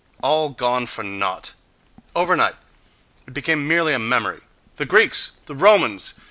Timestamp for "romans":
5.53-6.15